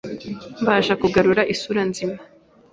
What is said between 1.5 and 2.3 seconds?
isura nzima